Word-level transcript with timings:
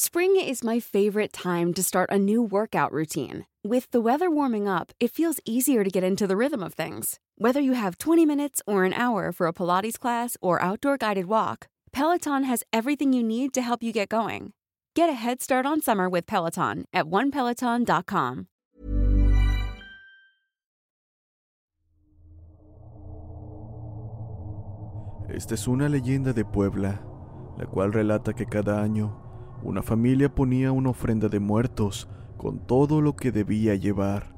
Spring 0.00 0.36
is 0.36 0.62
my 0.62 0.78
favorite 0.78 1.32
time 1.32 1.74
to 1.74 1.82
start 1.82 2.08
a 2.08 2.20
new 2.20 2.40
workout 2.40 2.92
routine. 2.92 3.46
With 3.64 3.90
the 3.90 4.00
weather 4.00 4.30
warming 4.30 4.68
up, 4.68 4.92
it 5.00 5.10
feels 5.10 5.40
easier 5.44 5.82
to 5.82 5.90
get 5.90 6.04
into 6.04 6.24
the 6.28 6.36
rhythm 6.36 6.62
of 6.62 6.74
things. 6.74 7.18
Whether 7.36 7.60
you 7.60 7.72
have 7.72 7.98
20 7.98 8.24
minutes 8.24 8.62
or 8.64 8.84
an 8.84 8.92
hour 8.92 9.32
for 9.32 9.48
a 9.48 9.52
Pilates 9.52 9.98
class 9.98 10.36
or 10.40 10.62
outdoor 10.62 10.98
guided 10.98 11.26
walk, 11.26 11.66
Peloton 11.90 12.44
has 12.44 12.62
everything 12.72 13.12
you 13.12 13.24
need 13.24 13.52
to 13.54 13.60
help 13.60 13.82
you 13.82 13.92
get 13.92 14.08
going. 14.08 14.52
Get 14.94 15.10
a 15.10 15.14
head 15.14 15.42
start 15.42 15.66
on 15.66 15.80
summer 15.82 16.08
with 16.08 16.28
Peloton 16.28 16.84
at 16.92 17.06
onepeloton.com. 17.06 18.46
Esta 25.28 25.54
es 25.54 25.66
una 25.66 25.88
leyenda 25.88 26.32
de 26.32 26.44
Puebla, 26.44 27.00
la 27.58 27.66
cual 27.66 27.92
relata 27.92 28.32
que 28.32 28.46
cada 28.46 28.80
año 28.80 29.27
una 29.62 29.82
familia 29.82 30.34
ponía 30.34 30.72
una 30.72 30.90
ofrenda 30.90 31.28
de 31.28 31.40
muertos 31.40 32.08
con 32.36 32.60
todo 32.60 33.00
lo 33.00 33.16
que 33.16 33.32
debía 33.32 33.74
llevar. 33.74 34.34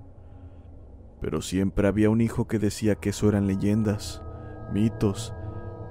Pero 1.21 1.43
siempre 1.43 1.87
había 1.87 2.09
un 2.09 2.21
hijo 2.21 2.49
que 2.49 2.59
decía 2.59 2.95
que 2.95 3.11
eso 3.11 3.29
eran 3.29 3.47
leyendas, 3.47 4.23
mitos, 4.73 5.35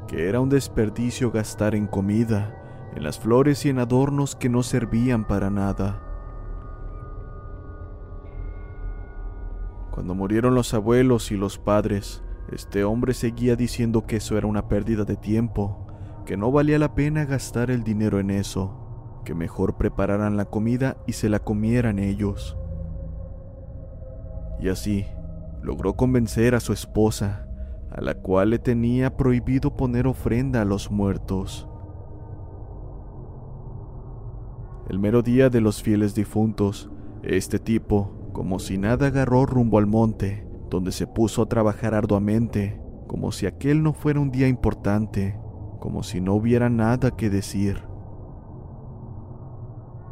que 0.08 0.28
era 0.28 0.40
un 0.40 0.50
desperdicio 0.50 1.32
gastar 1.32 1.76
en 1.76 1.86
comida, 1.86 2.56
en 2.96 3.04
las 3.04 3.20
flores 3.20 3.66
y 3.66 3.70
en 3.70 3.78
adornos 3.78 4.36
que 4.36 4.50
no 4.50 4.64
servían 4.64 5.28
para 5.28 5.52
nada. 5.52 6.02
Cuando 9.92 10.16
murieron 10.16 10.56
los 10.56 10.74
abuelos 10.74 11.32
y 11.32 11.38
los 11.38 11.60
padres, 11.60 12.24
este 12.52 12.84
hombre 12.84 13.14
seguía 13.14 13.56
diciendo 13.56 14.08
que 14.08 14.16
eso 14.16 14.38
era 14.38 14.48
una 14.48 14.68
pérdida 14.68 15.04
de 15.04 15.18
tiempo, 15.18 15.86
que 16.26 16.38
no 16.38 16.52
valía 16.52 16.80
la 16.80 16.96
pena 16.96 17.26
gastar 17.26 17.70
el 17.70 17.84
dinero 17.84 18.20
en 18.20 18.32
eso, 18.32 18.79
que 19.24 19.34
mejor 19.34 19.78
prepararan 19.78 20.38
la 20.38 20.46
comida 20.46 20.98
y 21.06 21.14
se 21.14 21.30
la 21.30 21.40
comieran 21.40 22.00
ellos. 22.00 22.58
Y 24.60 24.70
así, 24.70 25.06
logró 25.62 25.96
convencer 25.96 26.56
a 26.56 26.60
su 26.60 26.74
esposa, 26.74 27.48
a 27.92 28.02
la 28.02 28.16
cual 28.16 28.52
le 28.52 28.60
tenía 28.60 29.18
prohibido 29.18 29.76
poner 29.76 30.08
ofrenda 30.08 30.62
a 30.62 30.66
los 30.66 30.92
muertos. 30.92 31.68
El 34.90 35.00
mero 35.00 35.22
día 35.22 35.50
de 35.50 35.62
los 35.62 35.84
fieles 35.84 36.16
difuntos, 36.16 36.90
este 37.24 37.60
tipo, 37.60 38.30
como 38.34 38.60
si 38.60 38.78
nada, 38.78 39.08
agarró 39.08 39.46
rumbo 39.46 39.78
al 39.78 39.86
monte, 39.86 40.48
donde 40.70 40.92
se 40.92 41.08
puso 41.08 41.44
a 41.44 41.50
trabajar 41.50 41.94
arduamente, 41.94 42.82
como 43.08 43.32
si 43.32 43.46
aquel 43.46 43.84
no 43.84 43.94
fuera 43.94 44.20
un 44.20 44.32
día 44.32 44.48
importante, 44.48 45.40
como 45.80 46.04
si 46.04 46.22
no 46.22 46.34
hubiera 46.36 46.70
nada 46.70 47.12
que 47.12 47.30
decir. 47.30 47.89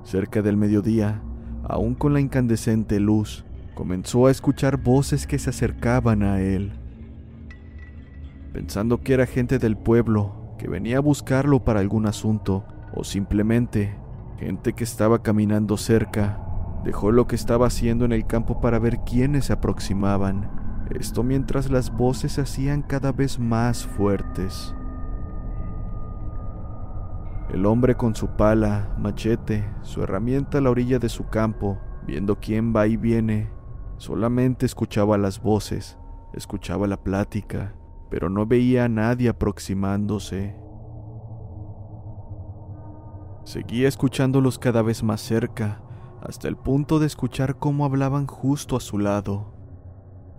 Cerca 0.08 0.42
del 0.42 0.56
mediodía, 0.56 1.22
aún 1.66 1.94
con 1.94 2.14
la 2.14 2.22
incandescente 2.22 2.98
luz, 2.98 3.44
comenzó 3.76 4.28
a 4.28 4.32
escuchar 4.32 4.78
voces 4.78 5.28
que 5.28 5.38
se 5.38 5.50
acercaban 5.50 6.24
a 6.24 6.40
él. 6.40 6.72
Pensando 8.54 9.02
que 9.02 9.14
era 9.14 9.26
gente 9.26 9.60
del 9.60 9.76
pueblo 9.76 10.56
que 10.58 10.70
venía 10.70 11.00
a 11.00 11.02
buscarlo 11.02 11.66
para 11.66 11.82
algún 11.82 12.06
asunto, 12.06 12.64
o 12.94 13.04
simplemente 13.04 13.98
gente 14.40 14.72
que 14.72 14.86
estaba 14.86 15.24
caminando 15.24 15.76
cerca, 15.76 16.40
dejó 16.86 17.12
lo 17.12 17.28
que 17.28 17.36
estaba 17.36 17.68
haciendo 17.68 18.06
en 18.06 18.14
el 18.14 18.26
campo 18.26 18.62
para 18.62 18.80
ver 18.80 19.00
quiénes 19.00 19.48
se 19.48 19.54
aproximaban. 19.54 20.50
Esto 20.98 21.22
mientras 21.22 21.70
las 21.70 21.92
voces 21.92 22.32
se 22.32 22.42
hacían 22.42 22.82
cada 22.82 23.12
vez 23.12 23.40
más 23.40 23.86
fuertes. 23.86 24.74
El 27.50 27.66
hombre 27.66 27.96
con 27.96 28.14
su 28.14 28.28
pala, 28.28 28.94
machete, 29.00 29.64
su 29.82 30.04
herramienta 30.04 30.58
a 30.58 30.62
la 30.62 30.70
orilla 30.70 31.00
de 31.00 31.08
su 31.08 31.30
campo, 31.30 31.80
viendo 32.06 32.40
quién 32.40 32.76
va 32.76 32.88
y 32.88 32.98
viene, 32.98 33.50
solamente 33.98 34.66
escuchaba 34.66 35.18
las 35.18 35.42
voces, 35.42 35.98
escuchaba 36.34 36.88
la 36.88 37.02
plática, 37.02 37.74
pero 38.10 38.30
no 38.30 38.46
veía 38.46 38.86
a 38.86 38.90
nadie 38.90 39.30
aproximándose. 39.30 40.56
Seguía 43.46 43.88
escuchándolos 43.88 44.60
cada 44.60 44.82
vez 44.82 45.02
más 45.02 45.22
cerca, 45.22 45.82
hasta 46.22 46.50
el 46.50 46.58
punto 46.58 47.00
de 47.00 47.08
escuchar 47.08 47.58
cómo 47.58 47.86
hablaban 47.86 48.28
justo 48.28 48.76
a 48.76 48.82
su 48.82 49.00
lado. 49.00 49.54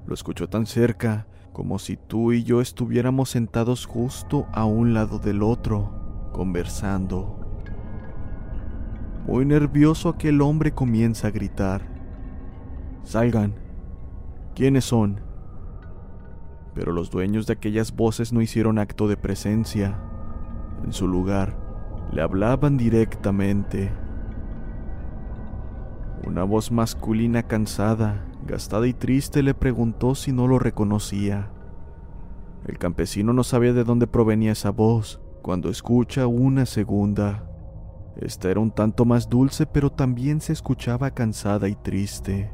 Lo 0.06 0.12
escuchó 0.12 0.48
tan 0.50 0.66
cerca 0.66 1.26
como 1.54 1.78
si 1.78 1.96
tú 1.96 2.32
y 2.32 2.44
yo 2.44 2.60
estuviéramos 2.60 3.30
sentados 3.30 3.86
justo 3.86 4.46
a 4.52 4.66
un 4.66 4.92
lado 4.92 5.18
del 5.18 5.42
otro, 5.42 5.97
conversando. 6.38 7.36
Muy 9.26 9.44
nervioso 9.44 10.08
aquel 10.08 10.40
hombre 10.40 10.70
comienza 10.70 11.26
a 11.26 11.30
gritar. 11.32 11.82
Salgan. 13.02 13.56
¿Quiénes 14.54 14.84
son? 14.84 15.20
Pero 16.76 16.92
los 16.92 17.10
dueños 17.10 17.48
de 17.48 17.54
aquellas 17.54 17.96
voces 17.96 18.32
no 18.32 18.40
hicieron 18.40 18.78
acto 18.78 19.08
de 19.08 19.16
presencia. 19.16 19.98
En 20.84 20.92
su 20.92 21.08
lugar, 21.08 21.58
le 22.12 22.22
hablaban 22.22 22.76
directamente. 22.76 23.90
Una 26.24 26.44
voz 26.44 26.70
masculina 26.70 27.42
cansada, 27.42 28.24
gastada 28.46 28.86
y 28.86 28.92
triste 28.92 29.42
le 29.42 29.54
preguntó 29.54 30.14
si 30.14 30.30
no 30.30 30.46
lo 30.46 30.60
reconocía. 30.60 31.50
El 32.64 32.78
campesino 32.78 33.32
no 33.32 33.42
sabía 33.42 33.72
de 33.72 33.82
dónde 33.82 34.06
provenía 34.06 34.52
esa 34.52 34.70
voz 34.70 35.20
cuando 35.42 35.70
escucha 35.70 36.26
una 36.26 36.66
segunda. 36.66 37.44
Esta 38.16 38.50
era 38.50 38.60
un 38.60 38.70
tanto 38.70 39.04
más 39.04 39.28
dulce, 39.28 39.66
pero 39.66 39.90
también 39.90 40.40
se 40.40 40.52
escuchaba 40.52 41.10
cansada 41.12 41.68
y 41.68 41.76
triste. 41.76 42.50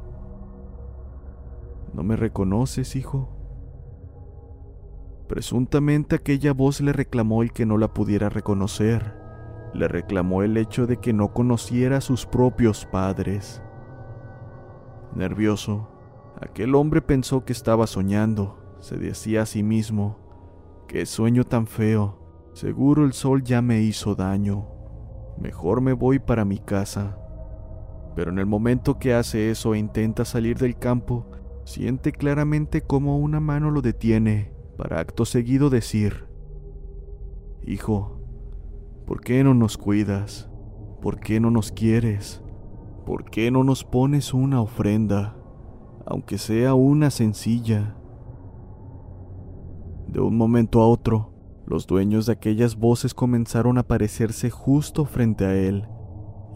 ¿No 1.92 2.02
me 2.02 2.16
reconoces, 2.16 2.96
hijo? 2.96 3.30
Presuntamente 5.28 6.16
aquella 6.16 6.52
voz 6.52 6.80
le 6.80 6.92
reclamó 6.92 7.42
el 7.42 7.52
que 7.52 7.64
no 7.64 7.78
la 7.78 7.94
pudiera 7.94 8.28
reconocer. 8.28 9.14
Le 9.72 9.88
reclamó 9.88 10.42
el 10.42 10.56
hecho 10.56 10.86
de 10.86 10.98
que 10.98 11.12
no 11.12 11.32
conociera 11.32 11.96
a 11.96 12.02
sus 12.02 12.26
propios 12.26 12.84
padres. 12.84 13.62
Nervioso, 15.14 15.88
aquel 16.40 16.74
hombre 16.74 17.00
pensó 17.00 17.44
que 17.44 17.52
estaba 17.52 17.86
soñando. 17.86 18.58
Se 18.80 18.96
decía 18.96 19.42
a 19.42 19.46
sí 19.46 19.62
mismo, 19.62 20.18
qué 20.88 21.06
sueño 21.06 21.44
tan 21.44 21.66
feo. 21.66 22.23
Seguro 22.54 23.04
el 23.04 23.12
sol 23.12 23.42
ya 23.42 23.60
me 23.62 23.82
hizo 23.82 24.14
daño. 24.14 24.68
Mejor 25.38 25.80
me 25.80 25.92
voy 25.92 26.20
para 26.20 26.44
mi 26.44 26.58
casa. 26.58 27.18
Pero 28.14 28.30
en 28.30 28.38
el 28.38 28.46
momento 28.46 29.00
que 29.00 29.12
hace 29.12 29.50
eso 29.50 29.74
e 29.74 29.78
intenta 29.78 30.24
salir 30.24 30.56
del 30.56 30.78
campo, 30.78 31.26
siente 31.64 32.12
claramente 32.12 32.80
cómo 32.80 33.18
una 33.18 33.40
mano 33.40 33.72
lo 33.72 33.82
detiene 33.82 34.52
para 34.78 35.00
acto 35.00 35.24
seguido 35.24 35.68
decir, 35.68 36.26
Hijo, 37.66 38.20
¿por 39.04 39.20
qué 39.20 39.42
no 39.42 39.52
nos 39.52 39.76
cuidas? 39.76 40.48
¿Por 41.02 41.18
qué 41.18 41.40
no 41.40 41.50
nos 41.50 41.72
quieres? 41.72 42.40
¿Por 43.04 43.24
qué 43.24 43.50
no 43.50 43.64
nos 43.64 43.82
pones 43.82 44.32
una 44.32 44.60
ofrenda, 44.60 45.36
aunque 46.06 46.38
sea 46.38 46.74
una 46.74 47.10
sencilla? 47.10 47.96
De 50.06 50.20
un 50.20 50.36
momento 50.36 50.80
a 50.80 50.86
otro, 50.86 51.33
Los 51.66 51.86
dueños 51.86 52.26
de 52.26 52.32
aquellas 52.32 52.76
voces 52.76 53.14
comenzaron 53.14 53.78
a 53.78 53.82
aparecerse 53.82 54.50
justo 54.50 55.06
frente 55.06 55.46
a 55.46 55.54
él, 55.54 55.88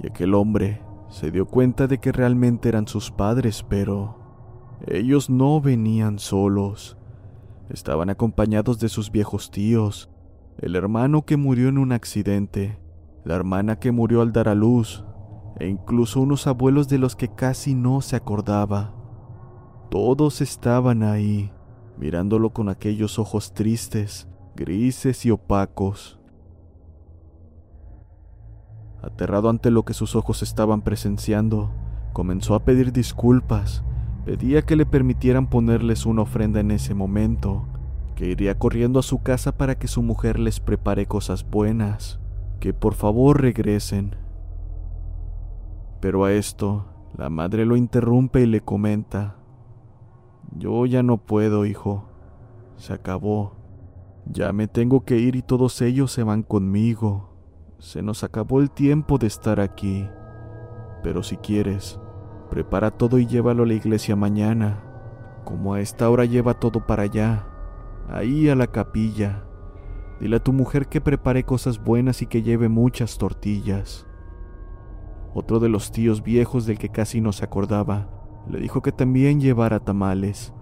y 0.03 0.09
aquel 0.09 0.35
hombre 0.35 0.83
se 1.09 1.31
dio 1.31 1.47
cuenta 1.47 1.87
de 1.87 1.99
que 1.99 2.13
realmente 2.13 2.69
eran 2.69 2.87
sus 2.87 3.11
padres, 3.11 3.65
pero 3.69 4.19
ellos 4.87 5.31
no 5.31 5.61
venían 5.61 6.19
solos. 6.19 6.99
Estaban 7.71 8.11
acompañados 8.11 8.79
de 8.79 8.89
sus 8.91 9.11
viejos 9.11 9.51
tíos, 9.51 10.11
el 10.59 10.77
hermano 10.77 11.25
que 11.25 11.37
murió 11.37 11.69
en 11.69 11.79
un 11.79 11.93
accidente, 11.93 12.79
la 13.25 13.35
hermana 13.35 13.79
que 13.79 13.93
murió 13.93 14.21
al 14.21 14.33
dar 14.33 14.49
a 14.49 14.55
luz, 14.55 15.05
e 15.59 15.69
incluso 15.69 16.21
unos 16.21 16.47
abuelos 16.47 16.89
de 16.89 16.99
los 16.99 17.17
que 17.17 17.29
casi 17.29 17.75
no 17.75 18.01
se 18.03 18.17
acordaba. 18.17 18.95
Todos 19.91 20.43
estaban 20.43 21.03
ahí, 21.03 21.51
mirándolo 21.99 22.51
con 22.51 22.69
aquellos 22.69 23.19
ojos 23.19 23.55
tristes, 23.55 24.29
grises 24.59 25.25
y 25.25 25.31
opacos. 25.31 26.19
Aterrado 29.01 29.51
ante 29.51 29.71
lo 29.71 29.85
que 29.85 29.95
sus 29.95 30.17
ojos 30.17 30.43
estaban 30.43 30.83
presenciando, 30.83 31.71
comenzó 32.13 32.57
a 32.57 32.65
pedir 32.65 32.93
disculpas, 32.93 33.85
pedía 34.25 34.63
que 34.63 34.75
le 34.75 34.85
permitieran 34.85 35.49
ponerles 35.49 36.07
una 36.07 36.23
ofrenda 36.23 36.59
en 36.59 36.73
ese 36.73 36.93
momento, 36.93 37.69
que 38.17 38.27
iría 38.27 38.59
corriendo 38.59 38.99
a 38.99 39.05
su 39.05 39.23
casa 39.23 39.57
para 39.57 39.79
que 39.79 39.87
su 39.87 40.03
mujer 40.03 40.41
les 40.41 40.59
prepare 40.59 41.07
cosas 41.07 41.49
buenas, 41.49 42.19
que 42.59 42.75
por 42.75 42.95
favor 42.95 43.41
regresen. 43.41 44.17
Pero 46.01 46.25
a 46.25 46.33
esto, 46.33 46.87
la 47.17 47.31
madre 47.31 47.65
lo 47.65 47.77
interrumpe 47.77 48.41
y 48.41 48.47
le 48.47 48.61
comenta, 48.61 49.37
Yo 50.57 50.85
ya 50.85 51.05
no 51.05 51.19
puedo, 51.19 51.65
hijo, 51.65 52.09
se 52.77 52.93
acabó, 52.93 53.58
ya 54.31 54.53
me 54.53 54.69
tengo 54.69 55.05
que 55.05 55.17
ir 55.17 55.37
y 55.37 55.43
todos 55.43 55.81
ellos 55.81 56.13
se 56.13 56.23
van 56.23 56.43
conmigo, 56.43 57.31
se 57.79 58.03
nos 58.03 58.25
acabó 58.25 58.61
el 58.61 58.71
tiempo 58.71 59.17
de 59.17 59.27
estar 59.27 59.59
aquí, 59.59 60.07
pero 61.03 61.23
si 61.23 61.39
quieres, 61.39 61.99
prepara 62.51 62.91
todo 62.91 63.19
y 63.19 63.27
llévalo 63.27 63.63
a 63.63 63.67
la 63.67 63.75
iglesia 63.75 64.17
mañana, 64.17 64.85
como 65.45 65.75
a 65.75 65.81
esta 65.81 66.11
hora 66.11 66.27
lleva 66.27 66.55
todo 66.55 66.87
para 66.87 67.05
allá, 67.05 67.47
ahí 68.09 68.51
a 68.51 68.55
la 68.55 68.67
capilla. 68.67 69.45
Dile 70.21 70.37
a 70.37 70.43
tu 70.43 70.53
mujer 70.53 70.89
que 70.89 71.01
prepare 71.01 71.45
cosas 71.45 71.83
buenas 71.83 72.21
y 72.21 72.27
que 72.27 72.43
lleve 72.43 72.69
muchas 72.69 73.17
tortillas. 73.17 74.07
Otro 75.33 75.61
de 75.61 75.69
los 75.69 75.93
tíos 75.93 76.23
viejos 76.23 76.67
del 76.67 76.79
que 76.79 76.89
casi 76.91 77.21
no 77.21 77.33
se 77.33 77.45
acordaba 77.45 78.09
le 78.49 78.59
dijo 78.59 78.83
que 78.83 78.93
también 78.93 79.41
llevara 79.41 79.81
tamales. 79.81 80.53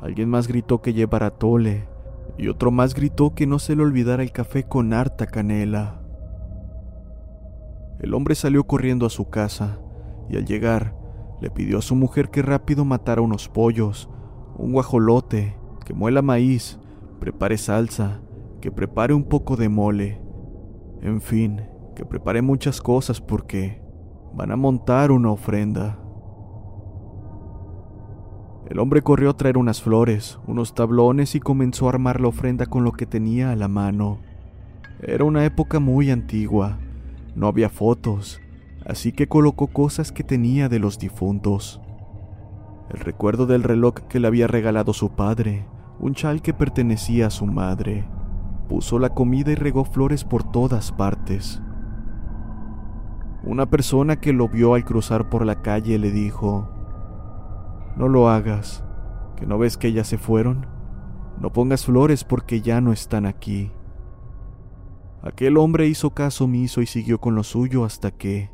Alguien 0.00 0.30
más 0.30 0.46
gritó 0.46 0.80
que 0.80 0.92
llevara 0.92 1.30
tole 1.30 1.88
y 2.38 2.48
otro 2.48 2.70
más 2.70 2.94
gritó 2.94 3.34
que 3.34 3.46
no 3.46 3.58
se 3.58 3.76
le 3.76 3.82
olvidara 3.82 4.22
el 4.22 4.32
café 4.32 4.64
con 4.64 4.92
harta 4.92 5.26
canela. 5.26 6.00
El 8.00 8.14
hombre 8.14 8.34
salió 8.34 8.64
corriendo 8.64 9.06
a 9.06 9.10
su 9.10 9.28
casa 9.28 9.78
y 10.28 10.36
al 10.36 10.46
llegar 10.46 10.96
le 11.40 11.50
pidió 11.50 11.78
a 11.78 11.82
su 11.82 11.94
mujer 11.94 12.30
que 12.30 12.42
rápido 12.42 12.84
matara 12.84 13.22
unos 13.22 13.48
pollos, 13.48 14.08
un 14.56 14.72
guajolote, 14.72 15.56
que 15.84 15.94
muela 15.94 16.22
maíz, 16.22 16.78
prepare 17.18 17.58
salsa, 17.58 18.20
que 18.60 18.70
prepare 18.70 19.14
un 19.14 19.24
poco 19.24 19.56
de 19.56 19.68
mole. 19.68 20.20
En 21.02 21.20
fin, 21.20 21.62
que 21.94 22.04
prepare 22.04 22.42
muchas 22.42 22.80
cosas 22.80 23.20
porque 23.20 23.82
van 24.34 24.52
a 24.52 24.56
montar 24.56 25.10
una 25.10 25.30
ofrenda. 25.30 25.98
El 28.70 28.78
hombre 28.78 29.02
corrió 29.02 29.30
a 29.30 29.36
traer 29.36 29.58
unas 29.58 29.82
flores, 29.82 30.38
unos 30.46 30.76
tablones 30.76 31.34
y 31.34 31.40
comenzó 31.40 31.86
a 31.86 31.88
armar 31.88 32.20
la 32.20 32.28
ofrenda 32.28 32.66
con 32.66 32.84
lo 32.84 32.92
que 32.92 33.04
tenía 33.04 33.50
a 33.50 33.56
la 33.56 33.66
mano. 33.66 34.20
Era 35.02 35.24
una 35.24 35.44
época 35.44 35.80
muy 35.80 36.12
antigua, 36.12 36.78
no 37.34 37.48
había 37.48 37.68
fotos, 37.68 38.40
así 38.86 39.10
que 39.10 39.26
colocó 39.26 39.66
cosas 39.66 40.12
que 40.12 40.22
tenía 40.22 40.68
de 40.68 40.78
los 40.78 41.00
difuntos. 41.00 41.80
El 42.90 43.00
recuerdo 43.00 43.46
del 43.46 43.64
reloj 43.64 43.94
que 44.08 44.20
le 44.20 44.28
había 44.28 44.46
regalado 44.46 44.92
su 44.92 45.10
padre, 45.16 45.66
un 45.98 46.14
chal 46.14 46.40
que 46.40 46.54
pertenecía 46.54 47.26
a 47.26 47.30
su 47.30 47.46
madre. 47.46 48.04
Puso 48.68 49.00
la 49.00 49.08
comida 49.08 49.50
y 49.50 49.56
regó 49.56 49.84
flores 49.84 50.22
por 50.22 50.44
todas 50.44 50.92
partes. 50.92 51.60
Una 53.42 53.66
persona 53.66 54.20
que 54.20 54.32
lo 54.32 54.48
vio 54.48 54.74
al 54.74 54.84
cruzar 54.84 55.28
por 55.28 55.44
la 55.44 55.60
calle 55.60 55.98
le 55.98 56.12
dijo, 56.12 56.79
no 57.96 58.08
lo 58.08 58.28
hagas, 58.28 58.84
que 59.36 59.46
no 59.46 59.58
ves 59.58 59.76
que 59.76 59.92
ya 59.92 60.04
se 60.04 60.18
fueron. 60.18 60.66
No 61.40 61.52
pongas 61.52 61.86
flores 61.86 62.24
porque 62.24 62.60
ya 62.60 62.80
no 62.80 62.92
están 62.92 63.26
aquí. 63.26 63.72
Aquel 65.22 65.56
hombre 65.56 65.86
hizo 65.86 66.10
caso 66.10 66.44
omiso 66.44 66.82
y 66.82 66.86
siguió 66.86 67.20
con 67.20 67.34
lo 67.34 67.42
suyo 67.42 67.84
hasta 67.84 68.10
que, 68.10 68.50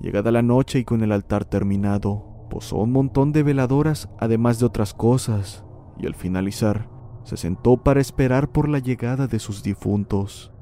llegada 0.00 0.30
la 0.30 0.42
noche 0.42 0.78
y 0.78 0.84
con 0.84 1.02
el 1.02 1.12
altar 1.12 1.44
terminado, 1.44 2.46
posó 2.50 2.76
un 2.76 2.92
montón 2.92 3.32
de 3.32 3.42
veladoras 3.42 4.08
además 4.18 4.58
de 4.58 4.66
otras 4.66 4.92
cosas, 4.92 5.64
y 5.98 6.06
al 6.06 6.14
finalizar, 6.14 6.88
se 7.24 7.36
sentó 7.36 7.76
para 7.76 8.00
esperar 8.00 8.50
por 8.50 8.68
la 8.68 8.78
llegada 8.78 9.26
de 9.26 9.38
sus 9.38 9.62
difuntos. 9.62 10.52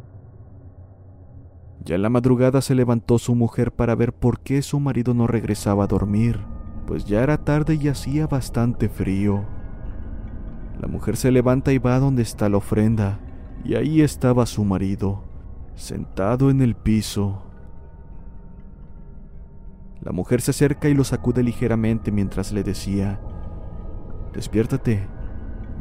Ya 1.84 1.94
en 1.94 2.02
la 2.02 2.10
madrugada 2.10 2.60
se 2.60 2.74
levantó 2.74 3.18
su 3.18 3.34
mujer 3.34 3.72
para 3.72 3.94
ver 3.94 4.12
por 4.12 4.40
qué 4.40 4.62
su 4.62 4.80
marido 4.80 5.14
no 5.14 5.26
regresaba 5.26 5.84
a 5.84 5.86
dormir 5.86 6.57
pues 6.88 7.04
ya 7.04 7.22
era 7.22 7.36
tarde 7.44 7.74
y 7.74 7.88
hacía 7.88 8.26
bastante 8.26 8.88
frío. 8.88 9.44
La 10.80 10.88
mujer 10.88 11.18
se 11.18 11.30
levanta 11.30 11.70
y 11.70 11.76
va 11.76 11.98
donde 11.98 12.22
está 12.22 12.48
la 12.48 12.56
ofrenda, 12.56 13.20
y 13.62 13.74
ahí 13.74 14.00
estaba 14.00 14.46
su 14.46 14.64
marido, 14.64 15.22
sentado 15.74 16.48
en 16.48 16.62
el 16.62 16.74
piso. 16.74 17.42
La 20.00 20.12
mujer 20.12 20.40
se 20.40 20.52
acerca 20.52 20.88
y 20.88 20.94
lo 20.94 21.04
sacude 21.04 21.42
ligeramente 21.42 22.10
mientras 22.10 22.52
le 22.52 22.62
decía, 22.62 23.20
Despiértate, 24.32 25.06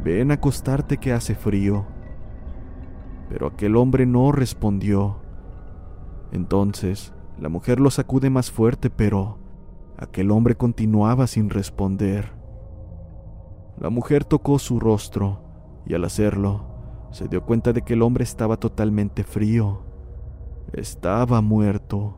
ven 0.04 0.32
a 0.32 0.34
acostarte 0.34 0.98
que 0.98 1.14
hace 1.14 1.36
frío. 1.36 1.86
Pero 3.30 3.48
aquel 3.48 3.78
hombre 3.78 4.06
no 4.06 4.34
respondió. 4.34 5.22
Entonces, 6.34 7.14
la 7.40 7.48
mujer 7.48 7.80
lo 7.80 7.92
sacude 7.92 8.30
más 8.30 8.52
fuerte, 8.52 8.90
pero 8.90 9.38
Aquel 9.98 10.30
hombre 10.30 10.56
continuaba 10.56 11.26
sin 11.26 11.50
responder. 11.50 12.34
La 13.80 13.90
mujer 13.90 14.26
tocó 14.26 14.60
su 14.60 14.80
rostro 14.80 15.42
y 15.86 15.96
al 15.96 16.06
hacerlo 16.06 16.68
se 17.12 17.28
dio 17.28 17.44
cuenta 17.44 17.74
de 17.74 17.82
que 17.82 17.94
el 17.94 18.04
hombre 18.04 18.24
estaba 18.24 18.58
totalmente 18.58 19.24
frío. 19.24 19.82
Estaba 20.74 21.42
muerto. 21.42 22.18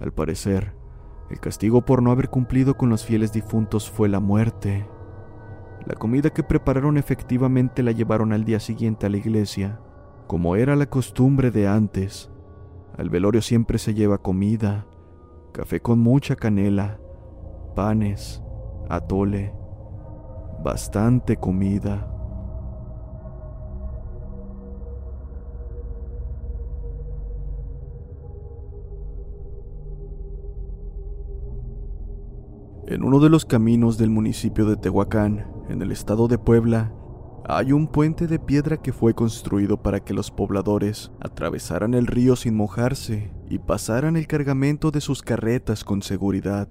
Al 0.00 0.12
parecer, 0.12 0.74
el 1.30 1.40
castigo 1.40 1.84
por 1.84 2.02
no 2.02 2.10
haber 2.10 2.30
cumplido 2.30 2.76
con 2.76 2.88
los 2.88 3.04
fieles 3.04 3.32
difuntos 3.32 3.90
fue 3.90 4.08
la 4.08 4.20
muerte. 4.20 4.88
La 5.84 5.94
comida 5.94 6.30
que 6.30 6.42
prepararon 6.42 6.96
efectivamente 6.96 7.82
la 7.82 7.92
llevaron 7.92 8.32
al 8.32 8.44
día 8.44 8.60
siguiente 8.60 9.06
a 9.06 9.10
la 9.10 9.18
iglesia, 9.18 9.80
como 10.26 10.56
era 10.56 10.76
la 10.76 10.86
costumbre 10.86 11.50
de 11.50 11.66
antes. 11.66 12.30
Al 12.96 13.10
velorio 13.10 13.42
siempre 13.42 13.78
se 13.78 13.94
lleva 13.94 14.18
comida, 14.18 14.86
café 15.52 15.80
con 15.80 15.98
mucha 15.98 16.36
canela, 16.36 16.98
panes, 17.74 18.42
atole, 18.88 19.52
bastante 20.62 21.36
comida. 21.36 22.14
En 32.86 33.04
uno 33.04 33.20
de 33.20 33.28
los 33.28 33.44
caminos 33.44 33.98
del 33.98 34.08
municipio 34.08 34.64
de 34.64 34.76
Tehuacán, 34.76 35.46
en 35.68 35.82
el 35.82 35.92
estado 35.92 36.26
de 36.26 36.38
Puebla, 36.38 36.94
hay 37.50 37.72
un 37.72 37.86
puente 37.86 38.26
de 38.26 38.38
piedra 38.38 38.76
que 38.76 38.92
fue 38.92 39.14
construido 39.14 39.82
para 39.82 40.00
que 40.00 40.12
los 40.12 40.30
pobladores 40.30 41.10
atravesaran 41.18 41.94
el 41.94 42.06
río 42.06 42.36
sin 42.36 42.54
mojarse 42.54 43.32
y 43.48 43.58
pasaran 43.58 44.18
el 44.18 44.26
cargamento 44.26 44.90
de 44.90 45.00
sus 45.00 45.22
carretas 45.22 45.82
con 45.82 46.02
seguridad. 46.02 46.68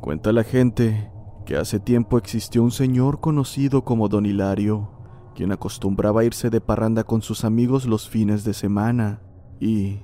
Cuenta 0.00 0.30
la 0.30 0.44
gente 0.44 1.10
que 1.44 1.56
hace 1.56 1.80
tiempo 1.80 2.18
existió 2.18 2.62
un 2.62 2.70
señor 2.70 3.18
conocido 3.18 3.82
como 3.82 4.08
Don 4.08 4.26
Hilario, 4.26 4.92
quien 5.34 5.50
acostumbraba 5.50 6.24
irse 6.24 6.48
de 6.48 6.60
parranda 6.60 7.02
con 7.02 7.20
sus 7.20 7.44
amigos 7.44 7.84
los 7.84 8.08
fines 8.08 8.44
de 8.44 8.54
semana 8.54 9.22
y, 9.58 10.02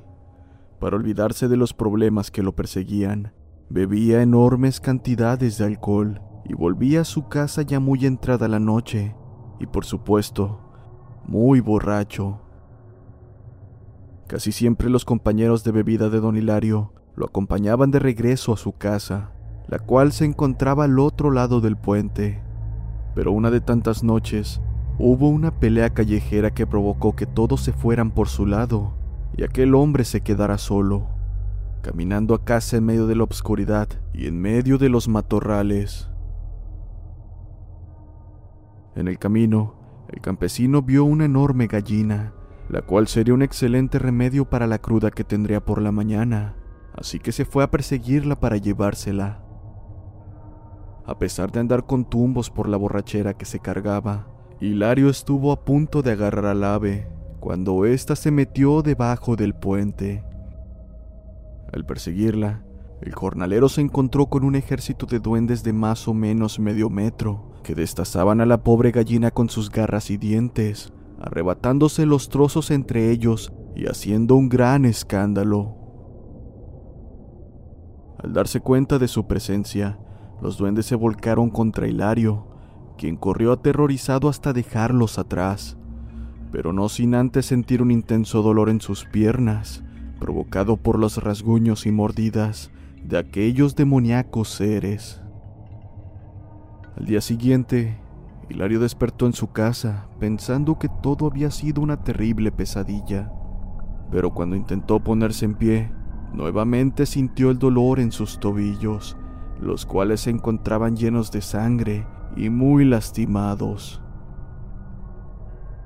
para 0.80 0.96
olvidarse 0.96 1.46
de 1.46 1.56
los 1.56 1.74
problemas 1.74 2.32
que 2.32 2.42
lo 2.42 2.56
perseguían, 2.56 3.34
bebía 3.68 4.20
enormes 4.20 4.80
cantidades 4.80 5.58
de 5.58 5.64
alcohol 5.64 6.22
y 6.48 6.54
volvía 6.54 7.02
a 7.02 7.04
su 7.04 7.28
casa 7.28 7.62
ya 7.62 7.80
muy 7.80 8.06
entrada 8.06 8.48
la 8.48 8.58
noche, 8.58 9.14
y 9.60 9.66
por 9.66 9.84
supuesto, 9.84 10.60
muy 11.26 11.60
borracho. 11.60 12.40
Casi 14.26 14.52
siempre 14.52 14.90
los 14.90 15.04
compañeros 15.04 15.64
de 15.64 15.72
bebida 15.72 16.08
de 16.10 16.20
don 16.20 16.36
Hilario 16.36 16.92
lo 17.16 17.26
acompañaban 17.26 17.90
de 17.90 17.98
regreso 17.98 18.52
a 18.52 18.56
su 18.56 18.72
casa, 18.72 19.32
la 19.66 19.78
cual 19.78 20.12
se 20.12 20.24
encontraba 20.24 20.84
al 20.84 20.98
otro 20.98 21.30
lado 21.30 21.60
del 21.60 21.76
puente. 21.76 22.42
Pero 23.14 23.32
una 23.32 23.50
de 23.50 23.60
tantas 23.60 24.02
noches, 24.02 24.60
Hubo 25.00 25.28
una 25.28 25.52
pelea 25.52 25.90
callejera 25.90 26.50
que 26.52 26.66
provocó 26.66 27.14
que 27.14 27.24
todos 27.24 27.60
se 27.60 27.72
fueran 27.72 28.10
por 28.10 28.28
su 28.28 28.46
lado 28.46 28.94
y 29.36 29.44
aquel 29.44 29.76
hombre 29.76 30.04
se 30.04 30.22
quedara 30.22 30.58
solo, 30.58 31.06
caminando 31.82 32.34
a 32.34 32.44
casa 32.44 32.78
en 32.78 32.84
medio 32.84 33.06
de 33.06 33.14
la 33.14 33.22
oscuridad 33.22 33.88
y 34.12 34.26
en 34.26 34.40
medio 34.40 34.76
de 34.76 34.88
los 34.88 35.06
matorrales. 35.06 36.10
En 38.98 39.06
el 39.06 39.20
camino, 39.20 39.74
el 40.08 40.20
campesino 40.20 40.82
vio 40.82 41.04
una 41.04 41.24
enorme 41.24 41.68
gallina, 41.68 42.32
la 42.68 42.82
cual 42.82 43.06
sería 43.06 43.32
un 43.32 43.42
excelente 43.42 44.00
remedio 44.00 44.50
para 44.50 44.66
la 44.66 44.78
cruda 44.78 45.12
que 45.12 45.22
tendría 45.22 45.64
por 45.64 45.80
la 45.80 45.92
mañana, 45.92 46.56
así 46.94 47.20
que 47.20 47.30
se 47.30 47.44
fue 47.44 47.62
a 47.62 47.70
perseguirla 47.70 48.40
para 48.40 48.56
llevársela. 48.56 49.44
A 51.06 51.16
pesar 51.16 51.52
de 51.52 51.60
andar 51.60 51.86
con 51.86 52.10
tumbos 52.10 52.50
por 52.50 52.68
la 52.68 52.76
borrachera 52.76 53.34
que 53.34 53.44
se 53.44 53.60
cargaba, 53.60 54.26
Hilario 54.58 55.10
estuvo 55.10 55.52
a 55.52 55.64
punto 55.64 56.02
de 56.02 56.10
agarrar 56.10 56.46
al 56.46 56.64
ave 56.64 57.06
cuando 57.38 57.84
ésta 57.84 58.16
se 58.16 58.32
metió 58.32 58.82
debajo 58.82 59.36
del 59.36 59.54
puente. 59.54 60.24
Al 61.72 61.86
perseguirla, 61.86 62.64
el 63.00 63.14
jornalero 63.14 63.68
se 63.68 63.80
encontró 63.80 64.26
con 64.26 64.42
un 64.42 64.56
ejército 64.56 65.06
de 65.06 65.20
duendes 65.20 65.62
de 65.62 65.72
más 65.72 66.08
o 66.08 66.14
menos 66.14 66.58
medio 66.58 66.90
metro 66.90 67.48
que 67.68 67.74
destazaban 67.74 68.40
a 68.40 68.46
la 68.46 68.62
pobre 68.62 68.92
gallina 68.92 69.30
con 69.30 69.50
sus 69.50 69.70
garras 69.70 70.10
y 70.10 70.16
dientes, 70.16 70.90
arrebatándose 71.20 72.06
los 72.06 72.30
trozos 72.30 72.70
entre 72.70 73.10
ellos 73.10 73.52
y 73.76 73.88
haciendo 73.88 74.36
un 74.36 74.48
gran 74.48 74.86
escándalo. 74.86 75.76
Al 78.24 78.32
darse 78.32 78.60
cuenta 78.60 78.98
de 78.98 79.06
su 79.06 79.26
presencia, 79.26 79.98
los 80.40 80.56
duendes 80.56 80.86
se 80.86 80.94
volcaron 80.94 81.50
contra 81.50 81.86
Hilario, 81.86 82.46
quien 82.96 83.16
corrió 83.16 83.52
aterrorizado 83.52 84.30
hasta 84.30 84.54
dejarlos 84.54 85.18
atrás, 85.18 85.76
pero 86.50 86.72
no 86.72 86.88
sin 86.88 87.14
antes 87.14 87.44
sentir 87.44 87.82
un 87.82 87.90
intenso 87.90 88.40
dolor 88.40 88.70
en 88.70 88.80
sus 88.80 89.04
piernas, 89.04 89.84
provocado 90.18 90.78
por 90.78 90.98
los 90.98 91.22
rasguños 91.22 91.84
y 91.84 91.92
mordidas 91.92 92.70
de 93.04 93.18
aquellos 93.18 93.76
demoníacos 93.76 94.48
seres. 94.48 95.20
Al 96.98 97.06
día 97.06 97.20
siguiente, 97.20 97.96
Hilario 98.48 98.80
despertó 98.80 99.26
en 99.26 99.32
su 99.32 99.52
casa 99.52 100.08
pensando 100.18 100.80
que 100.80 100.88
todo 100.88 101.28
había 101.28 101.52
sido 101.52 101.80
una 101.80 102.02
terrible 102.02 102.50
pesadilla, 102.50 103.30
pero 104.10 104.34
cuando 104.34 104.56
intentó 104.56 104.98
ponerse 104.98 105.44
en 105.44 105.54
pie, 105.54 105.92
nuevamente 106.32 107.06
sintió 107.06 107.52
el 107.52 107.60
dolor 107.60 108.00
en 108.00 108.10
sus 108.10 108.40
tobillos, 108.40 109.16
los 109.60 109.86
cuales 109.86 110.22
se 110.22 110.30
encontraban 110.30 110.96
llenos 110.96 111.30
de 111.30 111.40
sangre 111.40 112.04
y 112.34 112.50
muy 112.50 112.84
lastimados. 112.84 114.02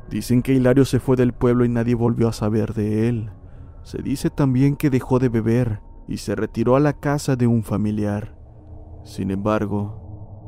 Dicen 0.09 0.41
que 0.41 0.55
Hilario 0.55 0.87
se 0.87 0.99
fue 0.99 1.17
del 1.17 1.35
pueblo 1.35 1.67
y 1.67 1.69
nadie 1.69 1.95
volvió 1.95 2.27
a 2.29 2.33
saber 2.33 2.73
de 2.73 3.11
él. 3.11 3.31
Se 3.83 4.01
dice 4.01 4.31
también 4.31 4.77
que 4.77 4.89
dejó 4.89 5.19
de 5.19 5.29
beber 5.29 5.83
y 6.09 6.17
se 6.17 6.35
retiró 6.35 6.75
a 6.75 6.81
la 6.81 6.95
casa 6.95 7.37
de 7.37 7.47
un 7.47 7.65
familiar. 7.65 8.35
Sin 9.05 9.31
embargo, 9.31 10.02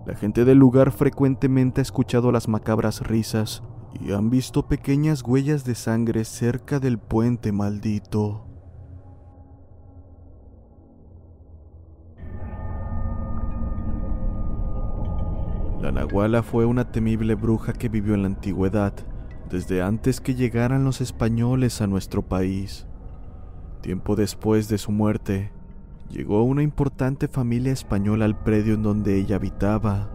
la 0.06 0.14
gente 0.14 0.44
del 0.44 0.58
lugar 0.58 0.92
frecuentemente 0.92 1.80
ha 1.80 1.82
escuchado 1.82 2.30
las 2.30 2.48
macabras 2.48 3.00
risas 3.00 3.62
y 4.00 4.12
han 4.12 4.28
visto 4.28 4.66
pequeñas 4.66 5.22
huellas 5.22 5.64
de 5.64 5.74
sangre 5.74 6.24
cerca 6.24 6.78
del 6.78 6.98
puente 6.98 7.52
maldito. 7.52 8.46
La 15.80 15.92
Nahuala 15.92 16.42
fue 16.42 16.64
una 16.64 16.90
temible 16.90 17.34
bruja 17.34 17.72
que 17.72 17.88
vivió 17.88 18.14
en 18.14 18.22
la 18.22 18.28
antigüedad, 18.28 18.94
desde 19.50 19.82
antes 19.82 20.20
que 20.20 20.34
llegaran 20.34 20.84
los 20.84 21.00
españoles 21.00 21.80
a 21.82 21.86
nuestro 21.86 22.22
país. 22.22 22.86
Tiempo 23.82 24.16
después 24.16 24.68
de 24.68 24.78
su 24.78 24.92
muerte, 24.92 25.52
llegó 26.14 26.44
una 26.44 26.62
importante 26.62 27.26
familia 27.26 27.72
española 27.72 28.24
al 28.24 28.38
predio 28.38 28.74
en 28.74 28.84
donde 28.84 29.18
ella 29.18 29.34
habitaba 29.34 30.10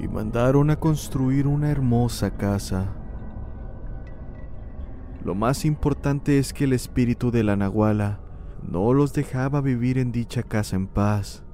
y 0.00 0.08
mandaron 0.08 0.70
a 0.70 0.80
construir 0.80 1.46
una 1.46 1.70
hermosa 1.70 2.36
casa. 2.36 2.92
Lo 5.24 5.36
más 5.36 5.64
importante 5.64 6.38
es 6.40 6.52
que 6.52 6.64
el 6.64 6.72
espíritu 6.72 7.30
de 7.30 7.44
la 7.44 7.54
Nahuala 7.54 8.18
no 8.68 8.92
los 8.92 9.12
dejaba 9.12 9.60
vivir 9.60 9.96
en 9.96 10.10
dicha 10.10 10.42
casa 10.42 10.74
en 10.74 10.88
paz. 10.88 11.44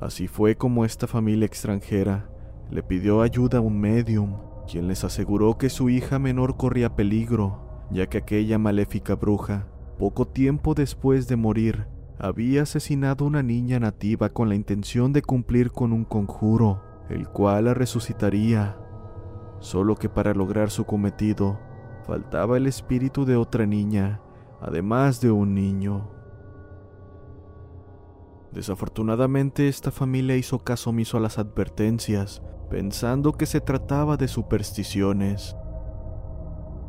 Así 0.00 0.28
fue 0.28 0.56
como 0.56 0.86
esta 0.86 1.06
familia 1.06 1.44
extranjera 1.44 2.30
le 2.70 2.82
pidió 2.82 3.20
ayuda 3.20 3.58
a 3.58 3.60
un 3.60 3.78
medium, 3.78 4.38
quien 4.66 4.88
les 4.88 5.04
aseguró 5.04 5.58
que 5.58 5.68
su 5.68 5.90
hija 5.90 6.18
menor 6.18 6.56
corría 6.56 6.96
peligro, 6.96 7.84
ya 7.90 8.06
que 8.06 8.16
aquella 8.16 8.56
maléfica 8.56 9.14
bruja, 9.14 9.66
poco 9.98 10.26
tiempo 10.26 10.72
después 10.72 11.28
de 11.28 11.36
morir, 11.36 11.86
había 12.22 12.62
asesinado 12.62 13.24
a 13.24 13.28
una 13.28 13.42
niña 13.42 13.80
nativa 13.80 14.28
con 14.28 14.48
la 14.48 14.54
intención 14.54 15.12
de 15.12 15.22
cumplir 15.22 15.72
con 15.72 15.92
un 15.92 16.04
conjuro, 16.04 16.80
el 17.10 17.28
cual 17.28 17.64
la 17.64 17.74
resucitaría. 17.74 18.78
Solo 19.58 19.96
que 19.96 20.08
para 20.08 20.32
lograr 20.32 20.70
su 20.70 20.84
cometido, 20.84 21.58
faltaba 22.06 22.56
el 22.56 22.68
espíritu 22.68 23.24
de 23.24 23.34
otra 23.34 23.66
niña, 23.66 24.20
además 24.60 25.20
de 25.20 25.32
un 25.32 25.54
niño. 25.54 26.10
Desafortunadamente 28.52 29.66
esta 29.66 29.90
familia 29.90 30.36
hizo 30.36 30.60
caso 30.60 30.90
omiso 30.90 31.16
a 31.16 31.20
las 31.20 31.38
advertencias 31.38 32.40
pensando 32.70 33.32
que 33.32 33.46
se 33.46 33.60
trataba 33.60 34.16
de 34.16 34.28
supersticiones. 34.28 35.56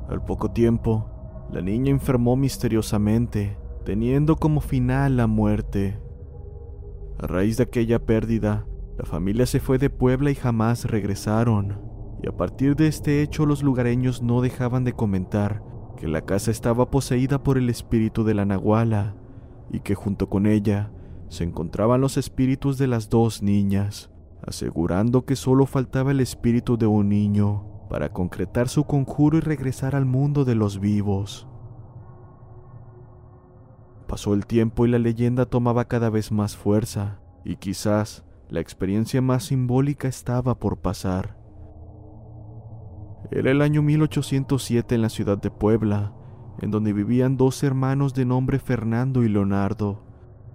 Al 0.08 0.24
poco 0.24 0.52
tiempo, 0.52 1.10
la 1.52 1.62
niña 1.62 1.92
enfermó 1.92 2.36
misteriosamente, 2.38 3.58
teniendo 3.84 4.36
como 4.36 4.62
final 4.62 5.18
la 5.18 5.28
muerte. 5.28 6.00
A 7.20 7.28
raíz 7.28 7.58
de 7.58 7.63
aquella 7.63 8.06
pérdida, 8.06 8.66
la 8.98 9.06
familia 9.06 9.46
se 9.46 9.60
fue 9.60 9.78
de 9.78 9.90
Puebla 9.90 10.32
y 10.32 10.36
jamás 10.36 10.86
regresaron, 10.86 11.80
y 12.22 12.28
a 12.28 12.38
partir 12.38 12.75
de 12.75 12.88
este 12.88 13.22
hecho 13.22 13.46
los 13.46 13.63
lugareños 13.63 14.22
no 14.22 14.42
dejaban 14.42 14.84
de 14.84 14.94
comentar 14.94 15.63
que 15.98 16.08
la 16.08 16.22
casa 16.22 16.52
estaba 16.52 16.90
poseída 16.90 17.44
por 17.44 17.58
el 17.58 17.70
espíritu 17.70 18.24
de 18.24 18.34
la 18.34 18.46
Nahuala 18.46 19.16
y 19.72 19.80
que 19.80 19.96
junto 19.96 20.30
con 20.30 20.46
ella 20.46 20.92
se 21.30 21.44
encontraban 21.44 22.02
los 22.02 22.18
espíritus 22.18 22.78
de 22.78 22.88
las 22.88 23.10
dos 23.10 23.42
niñas 23.42 24.10
asegurando 24.46 25.25
que 25.25 25.36
solo 25.36 25.66
faltaba 25.66 26.12
el 26.12 26.20
espíritu 26.20 26.78
de 26.78 26.86
un 26.86 27.10
niño 27.10 27.66
para 27.90 28.12
concretar 28.12 28.70
su 28.70 28.84
conjuro 28.84 29.38
y 29.38 29.42
regresar 29.42 29.96
al 29.96 30.06
mundo 30.06 30.46
de 30.46 30.56
los 30.56 30.80
vivos. 30.80 31.48
Pasó 34.13 34.36
el 34.36 34.46
tiempo 34.46 34.86
y 34.86 34.91
la 34.91 35.00
leyenda 35.00 35.48
tomaba 35.48 35.86
cada 35.86 36.12
vez 36.12 36.32
más 36.32 36.55
fuerza, 36.55 37.20
y 37.43 37.55
quizás 37.55 38.24
la 38.48 38.60
experiencia 38.60 39.24
más 39.24 39.46
simbólica 39.46 40.08
estaba 40.08 40.60
por 40.60 40.77
pasar. 40.77 41.36
Era 43.32 43.50
el 43.50 43.63
año 43.63 43.82
1807 43.82 44.93
en 44.93 45.01
la 45.01 45.10
ciudad 45.10 45.39
de 45.39 45.50
Puebla, 45.50 46.13
en 46.62 46.70
donde 46.70 46.93
vivían 46.93 47.38
dos 47.38 47.63
hermanos 47.63 48.13
de 48.13 48.25
nombre 48.25 48.60
Fernando 48.60 49.24
y 49.24 49.29
Leonardo. 49.29 50.05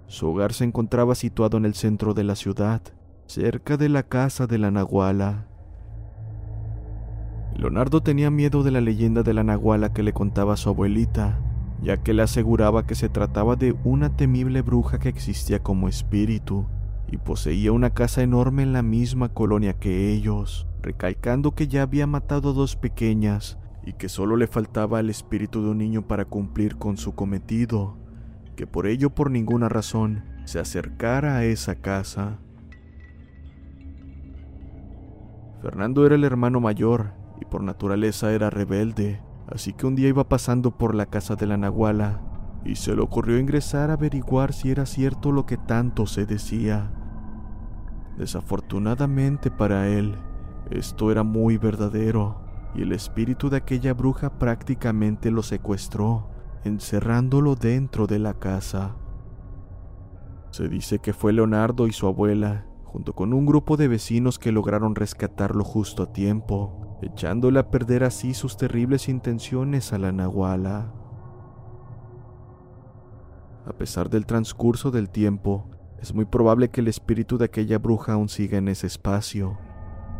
Su 0.07 0.29
hogar 0.29 0.53
se 0.53 0.63
encontraba 0.63 1.13
situado 1.13 1.57
en 1.57 1.65
el 1.65 1.73
centro 1.73 2.13
de 2.13 2.23
la 2.23 2.37
ciudad, 2.37 2.81
cerca 3.25 3.75
de 3.75 3.89
la 3.89 4.03
casa 4.03 4.47
de 4.47 4.57
la 4.57 4.71
Nahuala. 4.71 5.47
Leonardo 7.57 8.01
tenía 8.01 8.31
miedo 8.31 8.63
de 8.63 8.71
la 8.71 8.79
leyenda 8.79 9.21
de 9.21 9.33
la 9.33 9.43
Nahuala 9.43 9.91
que 9.91 10.01
le 10.01 10.13
contaba 10.13 10.55
su 10.55 10.69
abuelita, 10.69 11.41
ya 11.81 11.97
que 11.97 12.13
le 12.13 12.23
aseguraba 12.23 12.85
que 12.85 12.95
se 12.95 13.09
trataba 13.09 13.55
de 13.55 13.75
una 13.83 14.15
temible 14.15 14.61
bruja 14.61 14.99
que 14.99 15.09
existía 15.09 15.63
como 15.63 15.87
espíritu 15.87 16.67
y 17.11 17.17
poseía 17.17 17.71
una 17.71 17.91
casa 17.91 18.21
enorme 18.21 18.63
en 18.63 18.73
la 18.73 18.83
misma 18.83 19.29
colonia 19.29 19.73
que 19.73 20.11
ellos, 20.11 20.67
recalcando 20.81 21.55
que 21.55 21.67
ya 21.67 21.83
había 21.83 22.07
matado 22.07 22.53
dos 22.53 22.75
pequeñas 22.75 23.57
y 23.85 23.93
que 23.93 24.09
solo 24.09 24.35
le 24.35 24.47
faltaba 24.47 24.99
el 24.99 25.09
espíritu 25.09 25.63
de 25.63 25.69
un 25.69 25.79
niño 25.79 26.07
para 26.07 26.25
cumplir 26.25 26.75
con 26.77 26.97
su 26.97 27.15
cometido, 27.15 27.97
que 28.55 28.67
por 28.67 28.87
ello 28.87 29.09
por 29.09 29.31
ninguna 29.31 29.69
razón 29.69 30.23
se 30.45 30.59
acercara 30.59 31.37
a 31.37 31.45
esa 31.45 31.75
casa. 31.75 32.39
Fernando 35.61 36.05
era 36.05 36.15
el 36.15 36.23
hermano 36.23 36.59
mayor 36.59 37.13
y 37.41 37.45
por 37.45 37.63
naturaleza 37.63 38.31
era 38.33 38.49
rebelde, 38.49 39.21
así 39.51 39.73
que 39.73 39.85
un 39.85 39.95
día 39.95 40.09
iba 40.09 40.27
pasando 40.27 40.71
por 40.71 40.95
la 40.95 41.05
casa 41.05 41.35
de 41.35 41.47
la 41.47 41.57
Nahuala 41.57 42.21
y 42.65 42.75
se 42.75 42.95
le 42.95 43.01
ocurrió 43.01 43.37
ingresar 43.37 43.89
a 43.89 43.93
averiguar 43.93 44.53
si 44.53 44.71
era 44.71 44.85
cierto 44.85 45.31
lo 45.31 45.45
que 45.45 45.57
tanto 45.57 46.05
se 46.05 46.25
decía. 46.25 46.91
Desafortunadamente 48.17 49.49
para 49.49 49.87
él, 49.87 50.15
esto 50.69 51.11
era 51.11 51.23
muy 51.23 51.57
verdadero, 51.57 52.41
y 52.75 52.81
el 52.83 52.91
espíritu 52.91 53.49
de 53.49 53.57
aquella 53.57 53.93
bruja 53.93 54.37
prácticamente 54.37 55.31
lo 55.31 55.41
secuestró, 55.41 56.29
encerrándolo 56.63 57.55
dentro 57.55 58.07
de 58.07 58.19
la 58.19 58.33
casa. 58.33 58.97
Se 60.51 60.67
dice 60.67 60.99
que 60.99 61.13
fue 61.13 61.31
Leonardo 61.31 61.87
y 61.87 61.93
su 61.93 62.07
abuela 62.07 62.65
junto 62.89 63.13
con 63.13 63.33
un 63.33 63.45
grupo 63.45 63.77
de 63.77 63.87
vecinos 63.87 64.39
que 64.39 64.51
lograron 64.51 64.95
rescatarlo 64.95 65.63
justo 65.63 66.01
a 66.01 66.11
tiempo, 66.11 66.78
echándole 67.01 67.59
a 67.59 67.69
perder 67.69 68.03
así 68.03 68.33
sus 68.33 68.57
terribles 68.57 69.09
intenciones 69.09 69.93
a 69.93 69.97
la 69.97 70.11
Nahuala. 70.11 70.93
A 73.65 73.73
pesar 73.73 74.09
del 74.09 74.25
transcurso 74.25 74.91
del 74.91 75.09
tiempo, 75.09 75.69
es 76.01 76.13
muy 76.13 76.25
probable 76.25 76.69
que 76.69 76.81
el 76.81 76.87
espíritu 76.87 77.37
de 77.37 77.45
aquella 77.45 77.77
bruja 77.77 78.13
aún 78.13 78.29
siga 78.29 78.57
en 78.57 78.67
ese 78.67 78.87
espacio, 78.87 79.57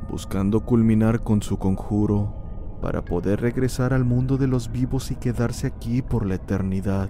buscando 0.10 0.66
culminar 0.66 1.22
con 1.24 1.42
su 1.42 1.58
conjuro 1.58 2.36
para 2.82 3.04
poder 3.04 3.42
regresar 3.42 3.94
al 3.94 4.06
mundo 4.06 4.38
de 4.38 4.48
los 4.48 4.72
vivos 4.72 5.12
y 5.12 5.16
quedarse 5.16 5.68
aquí 5.68 6.02
por 6.02 6.26
la 6.26 6.36
eternidad. 6.36 7.10